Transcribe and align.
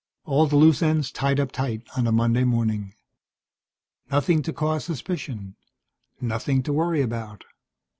All 0.25 0.47
the 0.47 0.55
loose 0.55 0.81
ends 0.81 1.11
tied 1.11 1.39
up 1.39 1.51
tight 1.51 1.83
on 1.95 2.07
a 2.07 2.11
Monday 2.11 2.43
morning. 2.43 2.95
Nothing 4.09 4.41
to 4.41 4.51
cause 4.51 4.83
suspicion. 4.83 5.55
Nothing 6.19 6.63
to 6.63 6.73
worry 6.73 7.03
about. 7.03 7.43